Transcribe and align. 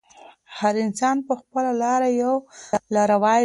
هر 0.57 0.73
انسان 0.85 1.17
په 1.27 1.33
خپله 1.41 1.71
لاره 1.81 2.09
یو 2.21 2.35
لاروی 2.95 3.33
دی. 3.35 3.39